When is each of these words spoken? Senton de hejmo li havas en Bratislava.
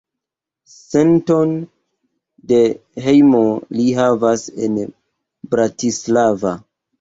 Senton 0.75 1.51
de 2.51 2.57
hejmo 3.09 3.43
li 3.75 3.85
havas 3.99 4.47
en 4.69 4.81
Bratislava. 5.53 6.57